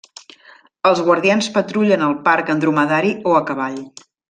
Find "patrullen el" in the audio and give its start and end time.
1.59-2.17